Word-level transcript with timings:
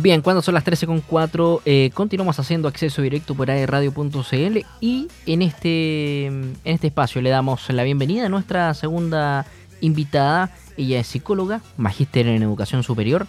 Bien, 0.00 0.22
cuando 0.22 0.42
son 0.42 0.54
las 0.54 0.64
13.4, 0.64 1.60
eh, 1.64 1.90
continuamos 1.92 2.38
haciendo 2.38 2.68
acceso 2.68 3.02
directo 3.02 3.34
por 3.34 3.50
aerradio.cl 3.50 4.58
y 4.80 5.08
en 5.26 5.42
este, 5.42 6.26
en 6.26 6.56
este 6.62 6.86
espacio 6.86 7.20
le 7.20 7.30
damos 7.30 7.68
la 7.70 7.82
bienvenida 7.82 8.26
a 8.26 8.28
nuestra 8.28 8.72
segunda 8.74 9.44
invitada. 9.80 10.50
Ella 10.76 11.00
es 11.00 11.08
psicóloga, 11.08 11.62
magíster 11.76 12.28
en 12.28 12.44
educación 12.44 12.84
superior, 12.84 13.26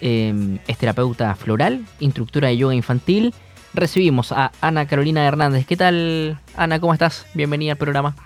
em, 0.00 0.58
es 0.66 0.78
terapeuta 0.78 1.34
floral, 1.34 1.84
instructora 2.00 2.48
de 2.48 2.56
yoga 2.56 2.74
infantil. 2.74 3.34
Recibimos 3.74 4.32
a 4.32 4.52
Ana 4.62 4.86
Carolina 4.86 5.26
Hernández. 5.26 5.66
¿Qué 5.66 5.76
tal, 5.76 6.40
Ana? 6.56 6.80
¿Cómo 6.80 6.94
estás? 6.94 7.26
Bienvenida 7.34 7.72
al 7.72 7.78
programa. 7.78 8.16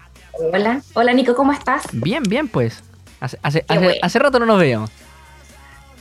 Hola, 0.53 0.81
hola 0.95 1.13
Nico, 1.13 1.35
¿cómo 1.35 1.53
estás? 1.53 1.89
Bien, 1.91 2.23
bien, 2.23 2.47
pues. 2.47 2.85
Hace, 3.19 3.37
hace, 3.43 3.65
hace, 3.67 3.99
hace 4.01 4.19
rato 4.21 4.39
no 4.39 4.47
nos 4.47 4.61
veo. 4.61 4.89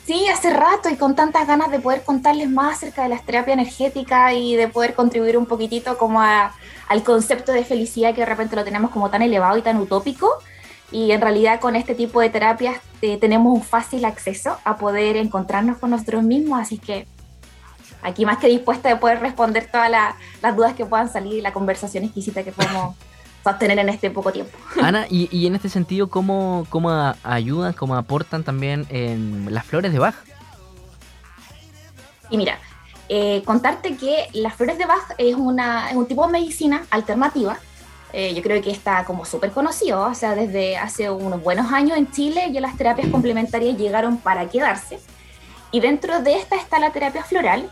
Sí, 0.07 0.25
hace 0.29 0.51
rato 0.51 0.87
y 0.87 0.95
con 0.95 1.15
tantas 1.15 1.45
ganas 1.47 1.69
de 1.69 1.81
poder 1.81 2.01
contarles 2.05 2.49
más 2.49 2.77
acerca 2.77 3.03
de 3.03 3.09
la 3.09 3.19
terapia 3.19 3.53
energética 3.53 4.31
y 4.31 4.55
de 4.55 4.69
poder 4.69 4.93
contribuir 4.93 5.37
un 5.37 5.45
poquitito 5.45 5.97
como 5.97 6.21
al 6.21 7.03
concepto 7.03 7.51
de 7.51 7.65
felicidad 7.65 8.15
que 8.15 8.21
de 8.21 8.25
repente 8.25 8.55
lo 8.55 8.63
tenemos 8.63 8.91
como 8.91 9.09
tan 9.09 9.21
elevado 9.21 9.57
y 9.57 9.61
tan 9.61 9.75
utópico. 9.75 10.29
Y 10.93 11.11
en 11.11 11.19
realidad 11.19 11.59
con 11.59 11.75
este 11.75 11.93
tipo 11.93 12.21
de 12.21 12.29
terapias 12.29 12.79
eh, 13.01 13.17
tenemos 13.17 13.53
un 13.53 13.61
fácil 13.61 14.05
acceso 14.05 14.57
a 14.63 14.77
poder 14.77 15.17
encontrarnos 15.17 15.77
con 15.77 15.89
nosotros 15.89 16.23
mismos, 16.23 16.61
así 16.61 16.77
que 16.77 17.05
aquí 18.01 18.25
más 18.25 18.37
que 18.37 18.47
dispuesta 18.47 18.87
de 18.87 18.95
poder 18.95 19.19
responder 19.19 19.69
todas 19.69 19.91
las 19.91 20.55
dudas 20.55 20.73
que 20.73 20.85
puedan 20.85 21.11
salir 21.11 21.33
y 21.33 21.41
la 21.41 21.51
conversación 21.51 22.05
exquisita 22.05 22.45
que 22.45 22.53
podemos 22.53 22.95
tener 23.57 23.79
en 23.79 23.89
este 23.89 24.09
poco 24.09 24.31
tiempo. 24.31 24.57
Ana, 24.81 25.05
y, 25.09 25.47
en 25.47 25.55
este 25.55 25.69
sentido, 25.69 26.09
¿cómo, 26.09 26.65
cómo 26.69 26.91
ayudan, 27.23 27.73
cómo 27.73 27.95
aportan 27.95 28.43
también 28.43 28.85
en 28.89 29.53
las 29.53 29.65
flores 29.65 29.93
de 29.93 29.99
Bach? 29.99 30.15
Y 32.29 32.37
mira, 32.37 32.59
eh, 33.09 33.41
contarte 33.45 33.95
que 33.95 34.27
las 34.33 34.55
flores 34.55 34.77
de 34.77 34.85
Bach 34.85 35.13
es, 35.17 35.35
una, 35.35 35.89
es 35.89 35.95
un 35.95 36.07
tipo 36.07 36.25
de 36.25 36.33
medicina 36.33 36.85
alternativa. 36.89 37.57
Eh, 38.13 38.33
yo 38.33 38.41
creo 38.41 38.61
que 38.61 38.71
está 38.71 39.03
como 39.05 39.25
súper 39.25 39.51
conocido, 39.51 40.01
o 40.01 40.13
sea, 40.13 40.33
desde 40.35 40.77
hace 40.77 41.09
unos 41.09 41.41
buenos 41.43 41.71
años 41.71 41.97
en 41.97 42.09
Chile 42.11 42.49
ya 42.51 42.61
las 42.61 42.77
terapias 42.77 43.09
complementarias 43.09 43.77
llegaron 43.77 44.17
para 44.17 44.47
quedarse. 44.49 44.99
Y 45.71 45.79
dentro 45.79 46.21
de 46.21 46.35
esta 46.37 46.55
está 46.55 46.79
la 46.79 46.91
terapia 46.91 47.23
floral. 47.23 47.69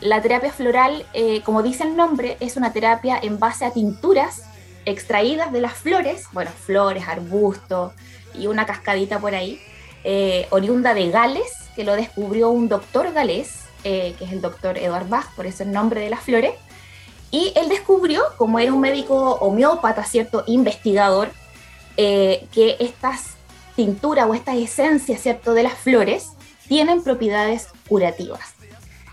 La 0.00 0.20
terapia 0.22 0.52
floral, 0.52 1.04
eh, 1.12 1.42
como 1.42 1.62
dice 1.62 1.84
el 1.84 1.96
nombre, 1.96 2.36
es 2.40 2.56
una 2.56 2.72
terapia 2.72 3.18
en 3.20 3.38
base 3.38 3.64
a 3.64 3.70
tinturas 3.70 4.42
extraídas 4.90 5.52
de 5.52 5.60
las 5.60 5.74
flores, 5.74 6.24
bueno, 6.32 6.50
flores, 6.50 7.06
arbustos 7.06 7.92
y 8.34 8.46
una 8.46 8.66
cascadita 8.66 9.18
por 9.18 9.34
ahí, 9.34 9.60
eh, 10.04 10.46
oriunda 10.50 10.94
de 10.94 11.10
Gales, 11.10 11.52
que 11.74 11.84
lo 11.84 11.94
descubrió 11.94 12.50
un 12.50 12.68
doctor 12.68 13.12
galés, 13.12 13.60
eh, 13.84 14.14
que 14.18 14.24
es 14.24 14.32
el 14.32 14.40
doctor 14.40 14.78
Edward 14.78 15.08
Bach, 15.08 15.34
por 15.34 15.46
eso 15.46 15.62
el 15.62 15.72
nombre 15.72 16.00
de 16.00 16.10
las 16.10 16.20
flores, 16.20 16.52
y 17.30 17.52
él 17.56 17.68
descubrió, 17.68 18.22
como 18.36 18.58
era 18.58 18.72
un 18.72 18.80
médico 18.80 19.34
homeópata, 19.40 20.04
¿cierto?, 20.04 20.42
investigador, 20.46 21.30
eh, 21.96 22.46
que 22.52 22.76
estas 22.80 23.36
tinturas 23.76 24.26
o 24.26 24.34
estas 24.34 24.56
esencias, 24.56 25.20
¿cierto?, 25.20 25.54
de 25.54 25.62
las 25.62 25.74
flores 25.74 26.30
tienen 26.66 27.02
propiedades 27.02 27.68
curativas. 27.88 28.59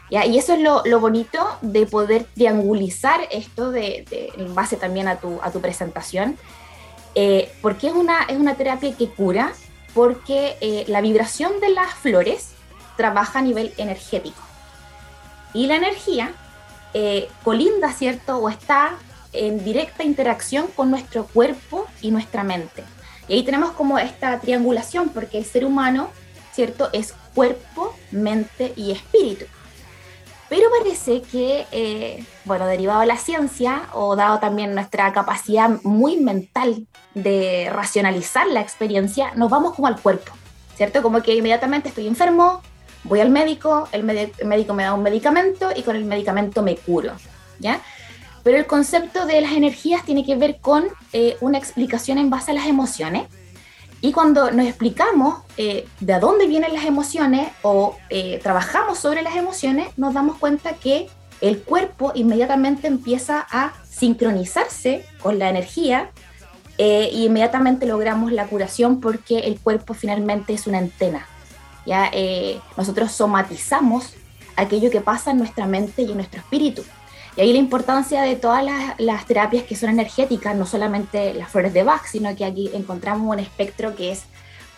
Y 0.10 0.38
eso 0.38 0.54
es 0.54 0.62
lo, 0.62 1.00
bonito 1.00 1.46
de 1.62 1.86
poder 1.86 2.26
triangulizar 2.34 3.22
esto 3.30 3.72
de, 3.72 4.06
en 4.38 4.56
base 4.56 4.78
también 4.78 5.08
a 5.08 5.18
tu, 5.18 5.40
a 5.42 5.52
tu 5.52 5.60
presentación, 5.60 6.38
eh, 7.16 7.52
porque 7.62 7.88
es 7.88 7.94
una, 7.94 8.24
es 8.24 8.38
una 8.38 8.56
terapia 8.56 8.96
que 8.96 9.10
cura, 9.10 9.52
porque 9.94 10.56
eh, 10.62 10.86
la 10.88 11.02
vibración 11.02 11.60
de 11.60 11.70
las 11.70 11.94
flores 11.96 12.52
trabaja 12.96 13.40
a 13.40 13.42
nivel 13.42 13.74
energético. 13.78 14.42
Y 15.54 15.68
la 15.68 15.76
energía 15.76 16.32
eh, 16.94 17.28
colinda, 17.44 17.92
¿cierto? 17.92 18.38
O 18.38 18.50
está 18.50 18.96
en 19.34 19.64
directa 19.64 20.04
interacción 20.04 20.68
con 20.68 20.90
nuestro 20.90 21.26
cuerpo 21.26 21.86
y 22.02 22.12
nuestra 22.12 22.44
mente. 22.44 22.84
Y 23.28 23.34
ahí 23.34 23.44
tenemos 23.44 23.72
como 23.72 24.00
esta 24.00 24.40
triangulación, 24.40 25.10
porque 25.10 25.38
el 25.38 25.46
ser 25.46 25.66
humano, 25.66 26.10
¿cierto? 26.54 26.90
Es 26.94 27.14
cuerpo, 27.34 27.94
mente 28.12 28.74
y 28.76 28.92
espíritu. 28.92 29.46
Pero 30.50 30.70
parece 30.80 31.22
que, 31.22 31.66
eh, 31.72 32.26
bueno, 32.46 32.66
derivado 32.68 33.02
de 33.02 33.08
la 33.08 33.18
ciencia 33.18 33.84
o 33.94 34.16
dado 34.16 34.40
también 34.40 34.74
nuestra 34.74 35.12
capacidad 35.12 35.70
muy 35.84 36.18
mental 36.18 36.88
de 37.14 37.70
racionalizar 37.72 38.48
la 38.48 38.62
experiencia, 38.62 39.34
nos 39.36 39.50
vamos 39.50 39.74
como 39.76 39.88
al 39.88 40.00
cuerpo, 40.00 40.32
¿cierto? 40.76 41.02
Como 41.02 41.22
que 41.22 41.36
inmediatamente 41.36 41.90
estoy 41.90 42.08
enfermo, 42.08 42.62
voy 43.04 43.20
al 43.20 43.30
médico, 43.30 43.90
el, 43.92 44.04
médico 44.04 44.74
me 44.74 44.84
da 44.84 44.94
un 44.94 45.04
medicamento 45.04 45.70
y 45.76 45.84
con 45.84 45.96
el 45.98 46.06
medicamento 46.06 46.64
me 46.64 46.78
curo, 46.78 47.14
¿ya? 47.60 47.82
Pero 48.44 48.58
el 48.58 48.68
concepto 48.68 49.26
de 49.26 49.42
las 49.42 49.52
energías 49.52 50.06
tiene 50.06 50.26
que 50.26 50.36
ver 50.36 50.60
con 50.62 50.86
eh, 51.12 51.36
una 51.42 51.58
explicación 51.58 52.18
en 52.18 52.30
base 52.30 52.52
a 52.52 52.54
las 52.54 52.68
emociones 52.68 53.28
y 54.02 54.12
cuando 54.12 54.52
nos 54.52 54.68
explicamos 54.68 55.40
eh, 55.58 55.88
de 56.00 56.20
dónde 56.20 56.48
vienen 56.48 56.74
las 56.74 56.86
emociones 56.86 57.50
o 57.64 57.98
eh, 58.10 58.40
trabajamos 58.44 59.00
sobre 59.00 59.24
las 59.24 59.36
emociones, 59.36 59.88
nos 59.98 60.14
damos 60.14 60.38
cuenta 60.38 60.74
que 60.74 61.10
el 61.42 61.62
cuerpo 61.62 62.12
inmediatamente 62.14 62.88
empieza 62.88 63.46
a 63.50 63.74
sincronizarse 63.90 65.06
con 65.22 65.40
la 65.40 65.50
energía 65.50 66.12
eh, 66.78 67.10
y 67.12 67.26
inmediatamente 67.26 67.88
logramos 67.88 68.32
la 68.32 68.46
curación 68.46 69.02
porque 69.02 69.40
el 69.40 69.60
cuerpo 69.60 69.96
finalmente 69.96 70.54
es 70.54 70.68
una 70.68 70.78
antena. 70.78 71.28
¿ya? 71.86 72.12
nosotros 72.76 73.14
somatizamos 73.14 74.14
aquello 74.58 74.92
que 74.92 75.00
pasa 75.00 75.32
en 75.32 75.38
nuestra 75.38 75.66
mente 75.66 76.02
y 76.02 76.12
en 76.12 76.16
nuestro 76.16 76.42
espíritu. 76.42 76.84
Y 77.38 77.42
ahí 77.42 77.54
la 77.54 77.60
importancia 77.60 78.24
de 78.24 78.36
todas 78.36 78.66
las, 78.98 79.26
terapias 79.28 79.64
que 79.64 79.76
son 79.76 79.92
energéticas, 79.92 80.56
no 80.56 80.66
solamente 80.66 81.36
las 81.36 81.50
flores 81.50 81.72
de 81.72 81.84
Bach, 81.84 82.04
sino 82.08 82.36
que 82.36 82.44
aquí 82.44 82.72
encontramos 82.74 83.32
un 83.32 83.38
espectro 83.38 83.96
que 83.96 84.12
es 84.12 84.24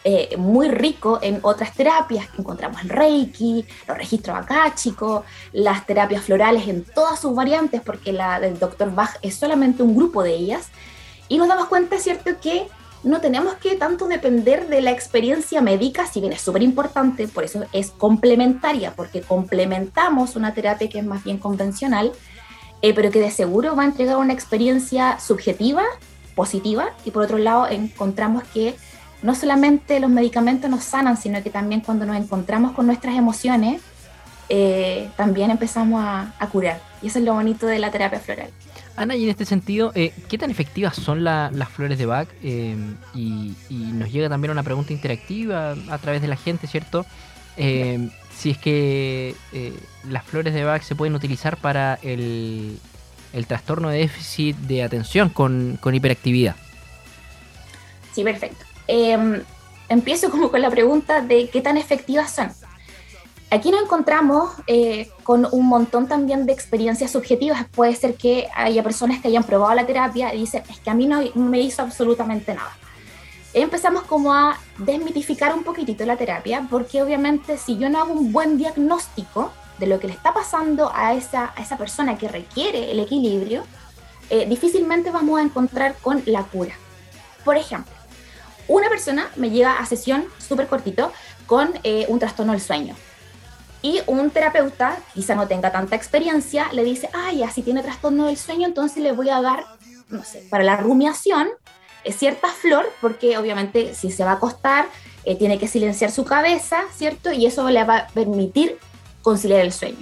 eh, 0.03 0.36
muy 0.38 0.68
rico 0.68 1.20
en 1.22 1.40
otras 1.42 1.74
terapias, 1.74 2.28
encontramos 2.38 2.81
el 2.81 2.90
Reiki, 2.90 3.66
los 3.88 3.97
registros 3.97 4.38
akáshicos, 4.38 5.24
las 5.53 5.86
terapias 5.86 6.24
florales 6.24 6.68
en 6.68 6.84
todas 6.84 7.22
sus 7.22 7.34
variantes, 7.34 7.80
porque 7.80 8.12
la 8.12 8.42
del 8.42 8.59
Dr. 8.59 8.94
Bach 8.94 9.16
es 9.22 9.36
solamente 9.36 9.81
un 9.81 9.96
grupo 9.96 10.22
de 10.22 10.36
ellas. 10.36 10.68
Y 11.30 11.38
nos 11.38 11.47
damos 11.47 11.68
cuenta, 11.68 11.97
¿cierto?, 11.97 12.31
que 12.41 12.68
no 13.03 13.22
tenemos 13.22 13.53
que 13.53 13.76
tanto 13.76 14.09
depender 14.09 14.68
de 14.68 14.81
la 14.81 14.91
experiencia 14.91 15.62
médica, 15.62 16.06
si 16.08 16.20
bien 16.20 16.34
es 16.34 16.41
súper 16.41 16.64
importante, 16.64 17.30
por 17.30 17.46
eso 17.46 17.64
es 17.72 17.91
complementaria, 17.91 18.94
porque 18.97 19.22
complementamos 19.22 20.36
una 20.36 20.53
terapia 20.53 20.90
que 20.90 21.00
es 21.00 21.06
más 21.06 21.24
bien 21.24 21.38
convencional, 21.38 22.12
eh, 22.81 22.94
pero 22.94 23.12
que 23.12 23.19
de 23.19 23.31
seguro 23.31 23.75
va 23.75 23.84
a 23.84 23.85
entregar 23.85 24.17
una 24.17 24.34
experiencia 24.34 25.19
subjetiva, 25.19 25.84
positiva, 26.35 26.90
y 27.06 27.12
por 27.12 27.23
otro 27.23 27.38
lado 27.38 27.67
encontramos 27.67 28.44
que 28.53 28.75
no 29.22 29.35
solamente 29.35 30.00
los 30.00 30.09
medicamentos 30.09 30.69
nos 30.69 30.84
sanan, 30.84 31.17
sino 31.17 31.44
que 31.44 31.50
también 31.50 31.81
cuando 31.81 32.06
nos 32.06 32.16
encontramos 32.16 32.72
con 32.72 32.85
nuestras 32.85 33.16
emociones, 33.17 33.81
eh, 34.47 35.09
también 35.17 35.51
empezamos 35.51 36.01
a, 36.03 36.34
curar. 36.51 36.81
Y 37.01 37.07
eso 37.07 37.19
es 37.19 37.25
lo 37.25 37.34
bonito 37.34 37.67
de 37.67 37.79
la 37.79 37.91
terapia 37.91 38.19
floral. 38.19 38.50
Ana, 38.96 39.16
y 39.16 39.25
en 39.25 39.29
este 39.29 39.46
sentido, 39.46 39.91
eh, 39.96 40.13
¿qué 40.29 40.38
tan 40.38 40.50
efectivas 40.50 40.96
son 40.96 41.23
las 41.23 41.69
flores 41.69 41.97
de 41.97 42.06
Bach? 42.06 42.28
y, 42.41 43.56
nos 43.69 44.11
llega 44.11 44.29
también 44.29 44.51
una 44.51 44.63
pregunta 44.63 44.94
interactiva 44.94 45.75
a 45.90 45.97
través 45.97 46.22
de 46.22 46.28
la 46.29 46.38
gente, 46.38 46.67
¿cierto? 46.67 47.06
Si 48.40 48.52
es 48.52 48.58
que 48.58 49.36
eh, 49.52 49.74
las 50.08 50.24
flores 50.24 50.54
de 50.54 50.64
Bach 50.64 50.82
se 50.82 50.96
pueden 50.96 51.14
utilizar 51.14 51.58
para 51.58 52.00
el, 52.02 52.80
trastorno 53.48 53.90
de 53.90 54.00
déficit 54.00 54.56
de 54.56 54.82
atención 54.82 55.30
con, 55.30 55.78
hiperactividad. 55.92 56.56
Sí, 58.14 58.24
perfecto. 58.24 58.66
Em, 58.88 59.41
empiezo 59.90 60.30
como 60.32 60.50
con 60.50 60.62
la 60.62 60.70
pregunta 60.70 61.22
de 61.22 61.50
qué 61.50 61.59
tan 61.59 61.76
efectivas 61.76 62.32
son. 62.32 62.50
Aquí 63.52 63.72
nos 63.72 63.82
encontramos 63.82 64.52
eh, 64.68 65.09
con 65.24 65.46
un 65.52 65.66
montón 65.66 66.08
también 66.08 66.46
de 66.46 66.53
experiencias 66.53 67.12
subjetivas. 67.12 67.66
Puede 67.68 67.94
ser 67.96 68.16
que 68.16 68.47
haya 68.56 68.84
personas 68.84 69.20
que 69.20 69.28
hayan 69.28 69.44
probado 69.44 69.76
la 69.76 69.85
terapia 69.85 70.34
y 70.34 70.40
dicen, 70.40 70.64
es 70.70 70.80
que 70.80 70.90
a 70.90 70.94
mí 70.94 71.08
no 71.08 71.22
me 71.35 71.59
hizo 71.59 71.82
absolutamente 71.82 72.53
nada 72.53 72.72
empezamos 73.53 74.03
como 74.03 74.34
a 74.34 74.57
desmitificar 74.78 75.53
un 75.53 75.63
poquitito 75.63 76.05
la 76.05 76.17
terapia, 76.17 76.67
porque 76.69 77.01
obviamente 77.01 77.57
si 77.57 77.78
yo 77.78 77.90
no 77.90 77.99
hago 77.99 78.13
un 78.13 78.31
buen 78.31 78.57
diagnóstico 78.57 79.51
de 79.79 79.87
lo 79.87 79.99
que 79.99 80.07
le 80.07 80.13
está 80.13 80.34
pasando 80.34 80.91
a 80.93 81.13
esa, 81.13 81.53
a 81.55 81.61
esa 81.61 81.78
persona 81.78 82.17
que 82.17 82.28
requiere 82.28 82.91
el 82.91 82.99
equilibrio, 82.99 83.63
eh, 84.29 84.46
difícilmente 84.47 85.09
vamos 85.09 85.40
a 85.40 85.43
encontrar 85.43 85.96
con 86.01 86.22
la 86.25 86.43
cura. 86.43 86.75
Por 87.43 87.57
ejemplo, 87.57 87.93
una 88.67 88.90
persona 88.90 89.29
me 89.35 89.49
llega 89.49 89.79
a 89.79 89.85
sesión 89.85 90.25
súper 90.37 90.67
cortito 90.67 91.11
con 91.47 91.72
eh, 91.84 92.05
un 92.09 92.19
trastorno 92.19 92.51
del 92.51 92.61
sueño. 92.61 92.96
Y 93.81 94.01
un 94.07 94.29
terapeuta, 94.29 94.97
quizá 95.13 95.35
no 95.35 95.47
tenga 95.47 95.72
tanta 95.72 95.96
experiencia, 95.96 96.67
le 96.73 96.84
dice, 96.84 97.09
ay, 97.13 97.43
así 97.43 97.63
tiene 97.63 97.81
trastorno 97.81 98.28
del 98.28 98.37
sueño, 98.37 98.67
entonces 98.67 99.01
le 99.01 99.13
voy 99.13 99.29
a 99.29 99.41
dar, 99.41 99.66
no 100.09 100.23
sé, 100.23 100.46
para 100.49 100.66
la 100.66 100.75
rumiación, 100.75 101.47
cierta 102.11 102.47
flor, 102.50 102.91
porque 103.02 103.38
obviamente 103.38 103.94
si 103.96 104.11
se 104.11 104.23
va 104.23 104.32
a 104.32 104.35
acostar, 104.35 104.88
eh, 105.26 105.35
tiene 105.35 105.59
que 105.59 105.67
silenciar 105.67 106.11
su 106.11 106.26
cabeza, 106.26 106.82
¿cierto? 106.96 107.32
Y 107.32 107.46
eso 107.46 107.70
le 107.70 107.84
va 107.84 107.97
a 107.97 108.08
permitir 108.08 108.78
conciliar 109.22 109.61
el 109.61 109.72
sueño. 109.72 109.97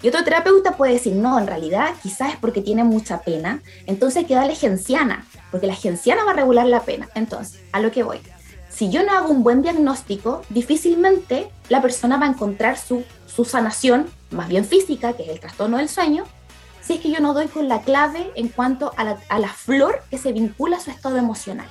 Y 0.00 0.08
otro 0.08 0.22
terapeuta 0.22 0.76
puede 0.76 0.92
decir, 0.92 1.14
no, 1.14 1.38
en 1.38 1.46
realidad 1.46 1.94
quizás 2.02 2.34
es 2.34 2.36
porque 2.36 2.60
tiene 2.60 2.84
mucha 2.84 3.20
pena, 3.22 3.62
entonces 3.86 4.18
hay 4.18 4.24
que 4.26 4.34
darle 4.34 4.54
genciana, 4.54 5.26
porque 5.50 5.66
la 5.66 5.74
genciana 5.74 6.24
va 6.24 6.30
a 6.30 6.34
regular 6.34 6.66
la 6.66 6.82
pena. 6.82 7.08
Entonces, 7.14 7.60
a 7.72 7.80
lo 7.80 7.90
que 7.90 8.04
voy. 8.04 8.20
Si 8.68 8.90
yo 8.90 9.02
no 9.02 9.10
hago 9.10 9.28
un 9.28 9.42
buen 9.42 9.62
diagnóstico, 9.62 10.42
difícilmente 10.50 11.50
la 11.68 11.82
persona 11.82 12.16
va 12.16 12.26
a 12.26 12.28
encontrar 12.28 12.78
su, 12.78 13.02
su 13.26 13.44
sanación, 13.44 14.06
más 14.30 14.48
bien 14.48 14.64
física, 14.64 15.14
que 15.14 15.24
es 15.24 15.30
el 15.30 15.40
trastorno 15.40 15.78
del 15.78 15.88
sueño, 15.88 16.24
si 16.88 16.94
es 16.94 17.00
que 17.00 17.10
yo 17.10 17.20
no 17.20 17.34
doy 17.34 17.48
con 17.48 17.68
la 17.68 17.82
clave 17.82 18.32
en 18.34 18.48
cuanto 18.48 18.92
a 18.96 19.04
la, 19.04 19.18
a 19.28 19.38
la 19.38 19.48
flor 19.48 20.02
que 20.10 20.16
se 20.16 20.32
vincula 20.32 20.78
a 20.78 20.80
su 20.80 20.90
estado 20.90 21.18
emocional. 21.18 21.68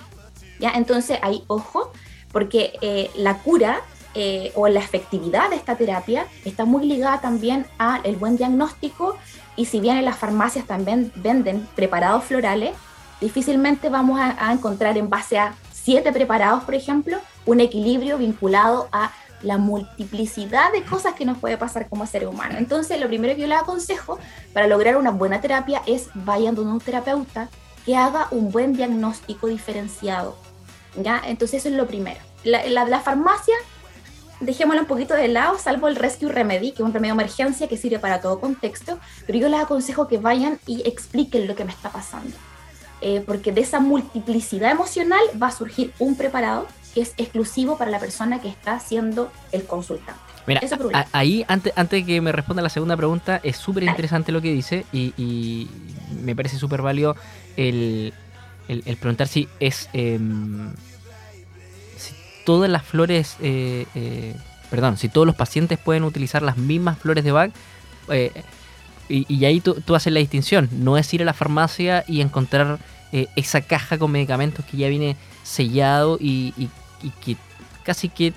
¿Ya? 0.60 0.72
Entonces, 0.76 1.18
ahí, 1.24 1.44
ojo, 1.48 1.92
porque 2.32 2.74
eh, 2.82 3.10
la 3.16 3.40
cura 3.40 3.82
eh, 4.14 4.52
o 4.54 4.68
la 4.68 4.80
efectividad 4.80 5.50
de 5.50 5.56
esta 5.56 5.76
terapia 5.76 6.28
está 6.46 6.66
muy 6.66 6.86
ligada 6.86 7.20
también 7.20 7.66
al 7.80 8.16
buen 8.16 8.38
diagnóstico 8.38 9.18
y 9.56 9.66
si 9.66 9.80
bien 9.80 9.98
en 9.98 10.06
las 10.06 10.18
farmacias 10.18 10.66
también 10.66 11.12
venden 11.16 11.68
preparados 11.76 12.26
florales, 12.26 12.76
difícilmente 13.20 13.90
vamos 13.90 14.20
a, 14.20 14.52
encontrar 14.54 15.00
en 15.00 15.10
base 15.10 15.40
a 15.40 15.56
siete 15.72 16.12
preparados, 16.12 16.64
por 16.64 16.76
ejemplo, 16.76 17.18
un 17.48 17.60
equilibrio 17.60 18.20
vinculado 18.20 18.88
a 18.92 19.12
la 19.42 19.58
multiplicidad 19.58 20.72
de 20.72 20.84
cosas 20.84 21.14
que 21.14 21.26
nos 21.26 21.38
puede 21.38 21.58
pasar 21.58 21.88
como 21.90 22.06
ser 22.06 22.28
humano. 22.28 22.58
Entonces, 22.58 23.00
lo 23.00 23.08
primero 23.08 23.36
que 23.36 23.42
yo 23.42 23.48
les 23.48 23.60
aconsejo 23.60 24.20
para 24.54 24.68
lograr 24.68 24.98
una 24.98 25.12
buena 25.12 25.42
terapia 25.42 25.82
es 25.86 26.10
vayan 26.14 26.56
donde 26.56 26.72
un 26.72 26.80
terapeuta 26.80 27.50
que 27.86 27.96
haga 27.96 28.28
un 28.32 28.52
buen 28.52 28.74
diagnóstico 28.74 29.48
diferenciado. 29.48 30.36
¿ya? 31.02 31.22
Entonces, 31.26 31.62
eso 31.62 31.70
es 31.70 31.76
lo 31.76 31.88
primero. 31.88 32.20
La, 32.44 32.66
la, 32.68 32.86
la 32.86 33.00
farmacia 33.00 33.56
dejémoslo 34.40 34.82
un 34.82 34.88
poquito 34.88 35.14
de 35.14 35.28
lado, 35.28 35.58
salvo 35.58 35.88
el 35.88 35.96
Rescue 35.96 36.32
Remedy, 36.32 36.72
que 36.72 36.84
es 36.84 36.88
un 36.88 36.94
remedio 36.94 37.16
de 37.16 37.22
emergencia 37.22 37.68
que 37.68 37.78
sirve 37.78 38.00
para 38.00 38.22
todo 38.22 38.40
contexto, 38.40 39.00
pero 39.26 39.40
yo 39.40 39.50
les 39.50 39.60
aconsejo 39.60 40.08
que 40.08 40.18
vayan 40.18 40.60
y 40.66 40.88
expliquen 40.88 41.48
lo 41.48 41.56
que 41.56 41.66
me 41.66 41.72
está 41.72 41.90
pasando. 41.90 42.36
Eh, 43.02 43.24
porque 43.26 43.52
de 43.52 43.62
esa 43.62 43.80
multiplicidad 43.80 44.72
emocional 44.72 45.22
va 45.42 45.48
a 45.48 45.52
surgir 45.52 45.94
un 46.00 46.16
preparado 46.16 46.68
que 46.94 47.02
es 47.02 47.14
exclusivo 47.18 47.78
para 47.78 47.92
la 47.92 48.00
persona 48.00 48.42
que 48.42 48.50
está 48.50 48.80
siendo 48.80 49.32
el 49.52 49.64
consultante. 49.66 50.22
Mira, 50.46 50.62
ahí, 51.12 51.44
antes, 51.50 51.74
antes 51.76 52.06
de 52.06 52.06
que 52.06 52.22
me 52.22 52.32
responda 52.32 52.62
la 52.62 52.70
segunda 52.70 52.96
pregunta, 52.96 53.42
es 53.44 53.58
súper 53.58 53.84
interesante 53.84 54.32
lo 54.32 54.42
que 54.42 54.52
dice 54.52 54.86
y, 54.94 55.68
me 56.24 56.36
parece 56.36 56.58
súper 56.58 56.82
válido 56.82 57.16
el, 57.58 58.14
el, 58.68 58.98
preguntar 58.98 59.28
si 59.28 59.50
es... 59.60 59.90
Em, 59.94 60.74
todas 62.48 62.72
las 62.72 62.84
flores, 62.84 63.36
eh, 63.42 63.86
eh, 63.94 64.34
perdón, 64.70 64.96
si 64.96 65.10
todos 65.10 65.28
los 65.28 65.36
pacientes 65.36 65.78
pueden 65.78 66.06
utilizar 66.06 66.42
las 66.42 66.56
mismas 66.56 66.98
flores 66.98 67.26
de 67.26 67.34
Bach, 67.34 67.52
eh, 68.08 68.32
y, 69.10 69.44
ahí 69.44 69.60
tú, 69.60 69.76
haces 69.94 70.14
la 70.14 70.22
distinción, 70.22 70.70
no 70.72 70.98
es 70.98 71.14
ir 71.14 71.22
a 71.22 71.26
la 71.26 71.34
farmacia 71.34 72.06
y 72.08 72.22
encontrar 72.22 72.80
esa 73.12 73.62
caja 73.62 73.98
con 73.98 74.12
medicamentos 74.12 74.66
que 74.66 74.78
ya 74.78 74.90
viene 74.90 75.16
sellado 75.44 76.18
y, 76.20 76.70
que 77.24 77.38
casi 77.84 78.10
que 78.10 78.34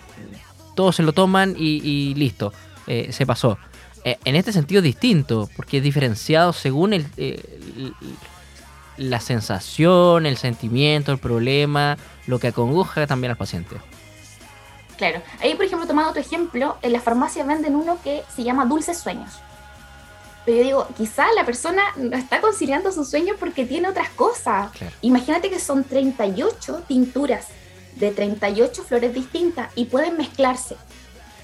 todos 0.74 0.96
se 0.96 1.02
lo 1.02 1.12
toman 1.12 1.54
y, 1.58 2.14
listo, 2.14 2.52
se 2.86 3.26
pasó. 3.26 3.58
en 4.04 4.36
este 4.36 4.52
sentido 4.52 4.78
es 4.78 4.84
distinto, 4.84 5.48
porque 5.56 5.78
es 5.78 5.82
diferenciado 5.82 6.52
según 6.52 6.92
el, 6.92 7.06
la 9.00 9.18
sensación, 9.18 10.26
el 10.26 10.36
sentimiento, 10.36 11.10
el 11.10 11.18
problema, 11.18 11.96
lo 12.26 12.38
que 12.38 12.48
acongoja 12.48 13.06
también 13.06 13.30
al 13.30 13.36
paciente. 13.36 13.76
Claro. 14.98 15.22
Ahí, 15.40 15.54
por 15.54 15.64
ejemplo, 15.64 15.86
tomando 15.86 16.12
tu 16.12 16.20
ejemplo, 16.20 16.76
en 16.82 16.92
la 16.92 17.00
farmacia 17.00 17.42
venden 17.44 17.74
uno 17.74 17.98
que 18.04 18.22
se 18.36 18.44
llama 18.44 18.66
Dulces 18.66 18.98
Sueños. 18.98 19.40
Pero 20.44 20.58
yo 20.58 20.64
digo, 20.64 20.88
quizá 20.96 21.26
la 21.34 21.44
persona 21.44 21.82
no 21.96 22.16
está 22.16 22.40
conciliando 22.40 22.92
sus 22.92 23.10
sueños 23.10 23.36
porque 23.38 23.66
tiene 23.66 23.88
otras 23.88 24.08
cosas. 24.10 24.70
Imagínate 25.02 25.50
que 25.50 25.58
son 25.58 25.84
38 25.84 26.84
tinturas 26.88 27.48
de 27.96 28.10
38 28.10 28.82
flores 28.82 29.14
distintas 29.14 29.70
y 29.74 29.84
pueden 29.84 30.16
mezclarse. 30.16 30.76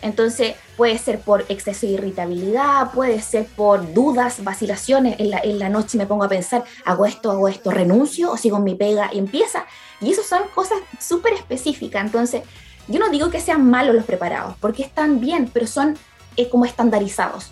Entonces 0.02 0.54
puede 0.76 0.98
ser 0.98 1.20
por 1.20 1.44
exceso 1.48 1.86
de 1.86 1.94
irritabilidad, 1.94 2.92
puede 2.92 3.20
ser 3.20 3.46
por 3.46 3.92
dudas, 3.92 4.44
vacilaciones. 4.44 5.18
En 5.18 5.30
la, 5.30 5.38
en 5.38 5.58
la 5.58 5.68
noche 5.68 5.98
me 5.98 6.06
pongo 6.06 6.24
a 6.24 6.28
pensar, 6.28 6.64
hago 6.84 7.06
esto, 7.06 7.30
hago 7.30 7.48
esto, 7.48 7.70
renuncio 7.70 8.30
o 8.30 8.36
sigo 8.36 8.58
en 8.58 8.64
mi 8.64 8.74
pega 8.74 9.10
y 9.12 9.18
empieza. 9.18 9.66
Y 10.00 10.12
eso 10.12 10.22
son 10.22 10.42
cosas 10.54 10.78
súper 11.00 11.32
específicas. 11.32 12.04
Entonces 12.04 12.42
yo 12.88 13.00
no 13.00 13.08
digo 13.08 13.30
que 13.30 13.40
sean 13.40 13.68
malos 13.68 13.94
los 13.94 14.04
preparados, 14.04 14.54
porque 14.60 14.82
están 14.82 15.20
bien, 15.20 15.50
pero 15.52 15.66
son 15.66 15.96
eh, 16.36 16.48
como 16.48 16.64
estandarizados. 16.64 17.50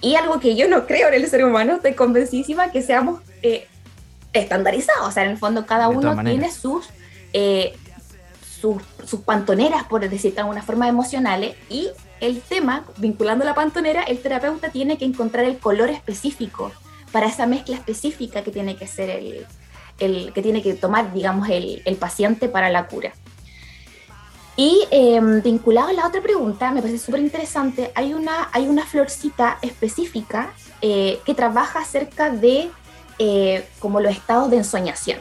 Y 0.00 0.14
algo 0.14 0.38
que 0.38 0.54
yo 0.54 0.68
no 0.68 0.86
creo 0.86 1.08
en 1.08 1.14
el 1.14 1.28
ser 1.28 1.44
humano, 1.44 1.74
estoy 1.74 1.94
convencidísima 1.94 2.70
que 2.70 2.82
seamos 2.82 3.20
eh, 3.42 3.66
estandarizados. 4.32 5.08
O 5.08 5.10
sea, 5.10 5.24
en 5.24 5.30
el 5.30 5.38
fondo 5.38 5.66
cada 5.66 5.88
uno 5.88 6.22
tiene 6.22 6.50
sus, 6.52 6.86
eh, 7.32 7.76
sus, 8.60 8.82
sus, 9.04 9.20
pantoneras, 9.20 9.84
por 9.84 10.08
decir 10.08 10.34
de 10.34 10.40
alguna 10.40 10.62
forma, 10.62 10.88
emocionales. 10.88 11.56
Y 11.68 11.88
el 12.20 12.40
tema, 12.40 12.84
vinculando 12.98 13.44
la 13.44 13.54
pantonera, 13.54 14.02
el 14.02 14.20
terapeuta 14.20 14.70
tiene 14.70 14.98
que 14.98 15.04
encontrar 15.04 15.44
el 15.44 15.58
color 15.58 15.90
específico 15.90 16.72
para 17.10 17.26
esa 17.26 17.46
mezcla 17.46 17.74
específica 17.74 18.42
que 18.42 18.50
tiene 18.50 18.76
que 18.76 18.86
ser 18.86 19.10
el, 19.10 19.46
el 19.98 20.32
que 20.32 20.42
tiene 20.42 20.62
que 20.62 20.74
tomar, 20.74 21.12
digamos, 21.12 21.48
el, 21.48 21.82
el 21.84 21.96
paciente 21.96 22.48
para 22.48 22.70
la 22.70 22.86
cura. 22.86 23.12
Y 24.58 24.88
em, 24.90 25.40
vinculado 25.40 25.90
a 25.90 25.92
la 25.92 26.04
otra 26.04 26.20
pregunta, 26.20 26.72
me 26.72 26.82
parece 26.82 26.98
súper 26.98 27.20
interesante, 27.20 27.92
hay 27.94 28.12
una, 28.12 28.48
hay 28.50 28.66
una 28.66 28.84
florcita 28.84 29.56
específica 29.62 30.52
eh, 30.82 31.20
que 31.24 31.32
trabaja 31.32 31.78
acerca 31.78 32.30
de 32.30 32.68
eh, 33.20 33.68
como 33.78 34.00
los 34.00 34.10
estados 34.10 34.50
de 34.50 34.56
ensoñación. 34.56 35.20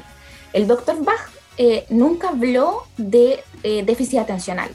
El 0.54 0.66
doctor 0.66 1.04
Bach 1.04 1.30
eh, 1.60 1.86
nunca 1.90 2.30
habló 2.30 2.88
de 2.98 3.44
déficit 3.62 4.18
atencional. 4.18 4.72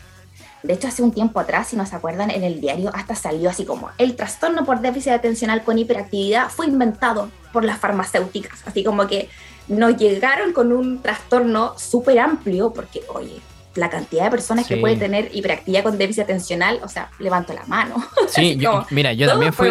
De 0.62 0.74
hecho, 0.74 0.86
hace 0.86 1.02
un 1.02 1.10
tiempo 1.10 1.40
atrás, 1.40 1.66
si 1.66 1.76
no 1.76 1.84
se 1.84 1.96
acuerdan, 1.96 2.30
en 2.30 2.44
el 2.44 2.60
diario 2.60 2.92
hasta 2.94 3.16
salió 3.16 3.50
así 3.50 3.64
como 3.64 3.90
el 3.98 4.14
trastorno 4.14 4.64
por 4.64 4.80
déficit 4.80 5.10
atencional 5.10 5.64
con 5.64 5.76
hiperactividad 5.76 6.50
fue 6.50 6.66
inventado 6.66 7.32
por 7.52 7.64
las 7.64 7.80
farmacéuticas. 7.80 8.62
Así 8.64 8.84
como 8.84 9.08
que 9.08 9.28
nos 9.66 9.96
llegaron 9.96 10.52
con 10.52 10.70
un 10.70 11.02
trastorno 11.02 11.76
súper 11.76 12.20
amplio, 12.20 12.72
porque, 12.72 13.02
oye, 13.12 13.40
la 13.74 13.90
cantidad 13.90 14.24
de 14.24 14.30
personas 14.30 14.66
que 14.66 14.76
puede 14.76 14.96
tener 14.96 15.30
hiperactividad 15.32 15.82
con 15.82 15.98
déficit 15.98 16.24
atencional, 16.24 16.80
o 16.82 16.88
sea, 16.88 17.10
levanto 17.18 17.52
la 17.52 17.64
mano. 17.66 17.96
Sí, 18.28 18.58
mira, 18.90 19.12
yo 19.12 19.26
también 19.26 19.52
fui. 19.52 19.70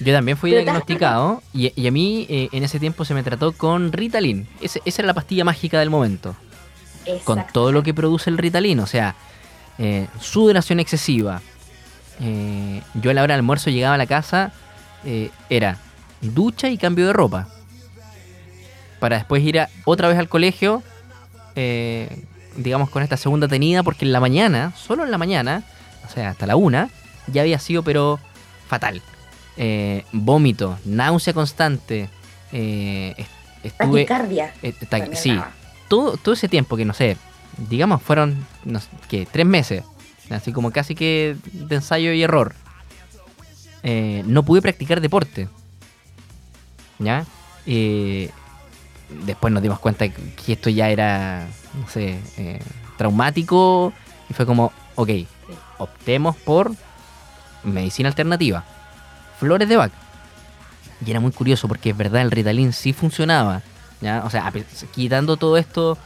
Yo 0.00 0.12
también 0.12 0.36
fui 0.36 0.50
diagnosticado 0.50 1.42
y, 1.52 1.86
a 1.86 1.90
mí 1.90 2.26
eh, 2.28 2.48
en 2.52 2.64
ese 2.64 2.78
tiempo 2.80 3.04
se 3.04 3.14
me 3.14 3.22
trató 3.22 3.52
con 3.52 3.92
Ritalin. 3.92 4.46
esa 4.60 4.80
era 4.84 5.06
la 5.06 5.14
pastilla 5.14 5.44
mágica 5.44 5.78
del 5.78 5.90
momento. 5.90 6.34
Con 7.24 7.46
todo 7.52 7.70
lo 7.70 7.82
que 7.82 7.94
produce 7.94 8.30
el 8.30 8.38
Ritalin, 8.38 8.80
o 8.80 8.86
sea, 8.86 9.14
eh, 9.78 10.06
sudoración 10.20 10.80
excesiva. 10.80 11.40
Eh, 12.20 12.82
yo 12.94 13.10
a 13.10 13.14
la 13.14 13.22
hora 13.22 13.34
del 13.34 13.40
almuerzo 13.40 13.70
llegaba 13.70 13.94
a 13.94 13.98
la 13.98 14.06
casa, 14.06 14.52
eh, 15.04 15.30
era 15.50 15.78
ducha 16.20 16.68
y 16.68 16.78
cambio 16.78 17.06
de 17.06 17.12
ropa. 17.12 17.48
Para 18.98 19.16
después 19.16 19.42
ir 19.42 19.60
otra 19.84 20.08
vez 20.08 20.18
al 20.18 20.28
colegio. 20.28 20.82
Eh, 21.54 22.24
digamos, 22.56 22.90
con 22.90 23.02
esta 23.02 23.16
segunda 23.16 23.48
tenida, 23.48 23.82
porque 23.82 24.04
en 24.04 24.12
la 24.12 24.20
mañana, 24.20 24.72
solo 24.76 25.04
en 25.04 25.10
la 25.10 25.18
mañana, 25.18 25.62
o 26.06 26.12
sea, 26.12 26.30
hasta 26.30 26.46
la 26.46 26.56
una, 26.56 26.90
ya 27.26 27.42
había 27.42 27.58
sido, 27.58 27.82
pero 27.82 28.18
fatal. 28.68 29.02
Eh, 29.56 30.04
vómito, 30.12 30.78
náusea 30.84 31.32
constante. 31.32 32.08
Eh, 32.52 33.14
estuve, 33.62 34.06
Taquicardia. 34.06 34.54
Eh, 34.62 34.74
sí, 35.14 35.38
todo, 35.88 36.16
todo 36.16 36.34
ese 36.34 36.48
tiempo 36.48 36.76
que 36.76 36.84
no 36.84 36.92
sé, 36.92 37.16
digamos, 37.68 38.02
fueron, 38.02 38.46
no 38.64 38.80
sé, 38.80 38.88
¿qué? 39.08 39.26
Tres 39.30 39.46
meses. 39.46 39.82
Así 40.30 40.52
como 40.52 40.72
casi 40.72 40.94
que 40.94 41.36
de 41.52 41.76
ensayo 41.76 42.12
y 42.12 42.22
error. 42.22 42.54
No 44.24 44.42
pude 44.42 44.60
practicar 44.60 45.00
deporte. 45.00 45.48
¿Ya? 46.98 47.24
Después 49.08 49.52
nos 49.52 49.62
dimos 49.62 49.78
cuenta 49.78 50.08
que 50.08 50.52
esto 50.52 50.68
ya 50.68 50.88
era, 50.88 51.46
no 51.80 51.88
sé, 51.88 52.18
eh, 52.38 52.60
traumático 52.96 53.92
y 54.28 54.34
fue 54.34 54.46
como, 54.46 54.72
ok, 54.96 55.10
optemos 55.78 56.36
por 56.36 56.72
medicina 57.62 58.08
alternativa, 58.08 58.64
flores 59.38 59.68
de 59.68 59.76
Bach. 59.76 59.92
Y 61.04 61.10
era 61.10 61.20
muy 61.20 61.30
curioso 61.30 61.68
porque 61.68 61.90
es 61.90 61.96
verdad, 61.96 62.22
el 62.22 62.30
Ritalin 62.30 62.72
sí 62.72 62.92
funcionaba, 62.92 63.62
¿ya? 64.00 64.22
O 64.24 64.30
sea, 64.30 64.52
quitando 64.94 65.36
todo 65.36 65.56
esto 65.56 65.98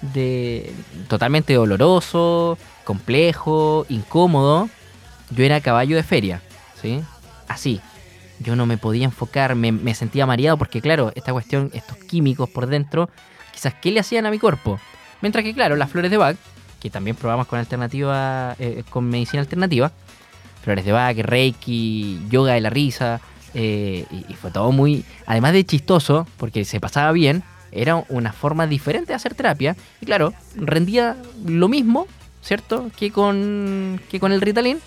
de 0.00 0.72
totalmente 1.08 1.54
doloroso, 1.54 2.56
complejo, 2.84 3.84
incómodo, 3.88 4.70
yo 5.30 5.44
era 5.44 5.60
caballo 5.60 5.96
de 5.96 6.02
feria, 6.02 6.40
¿sí? 6.80 7.02
Así, 7.46 7.80
yo 8.40 8.56
no 8.56 8.66
me 8.66 8.78
podía 8.78 9.04
enfocar, 9.04 9.54
me, 9.54 9.94
sentía 9.94 10.26
mareado 10.26 10.56
porque 10.56 10.80
claro, 10.80 11.12
esta 11.14 11.32
cuestión, 11.32 11.70
estos 11.74 11.96
químicos 11.96 12.48
por 12.48 12.66
dentro, 12.66 13.10
quizás 13.52 13.74
qué 13.74 13.90
le 13.90 14.00
hacían 14.00 14.26
a 14.26 14.30
mi 14.30 14.38
cuerpo. 14.38 14.78
Mientras 15.20 15.44
que 15.44 15.54
claro, 15.54 15.76
las 15.76 15.90
flores 15.90 16.10
de 16.10 16.16
Bach, 16.16 16.36
que 16.80 16.90
también 16.90 17.16
probamos 17.16 17.46
con 17.46 17.58
alternativa, 17.58 18.54
eh, 18.58 18.84
con 18.90 19.08
medicina 19.08 19.40
alternativa, 19.40 19.90
flores 20.62 20.84
de 20.84 20.92
Bach, 20.92 21.16
Reiki, 21.16 22.20
yoga 22.28 22.54
de 22.54 22.60
la 22.60 22.70
risa. 22.70 23.20
Eh, 23.54 24.04
y, 24.28 24.34
fue 24.34 24.50
todo 24.50 24.70
muy, 24.72 25.04
además 25.26 25.54
de 25.54 25.64
chistoso, 25.64 26.26
porque 26.36 26.64
se 26.64 26.80
pasaba 26.80 27.10
bien, 27.12 27.42
era 27.72 28.04
una 28.08 28.32
forma 28.32 28.66
diferente 28.66 29.08
de 29.08 29.14
hacer 29.14 29.34
terapia. 29.34 29.76
Y 30.00 30.06
claro, 30.06 30.34
rendía 30.54 31.16
lo 31.46 31.68
mismo, 31.68 32.06
¿cierto? 32.42 32.90
Que 32.96 33.10
con, 33.10 34.00
que 34.10 34.20
con 34.20 34.32
el 34.32 34.40
Ritalin, 34.40 34.78